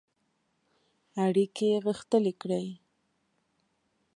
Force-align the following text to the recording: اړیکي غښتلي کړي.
اړیکي 1.25 1.67
غښتلي 1.85 2.33
کړي. 2.41 2.65